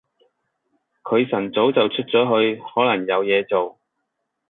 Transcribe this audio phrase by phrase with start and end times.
[1.03, 2.11] 佢晨早就出咗
[2.55, 3.77] 去，可能有嘢做